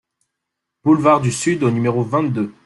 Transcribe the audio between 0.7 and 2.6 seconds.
Boulevard du Sud au numéro vingt-deux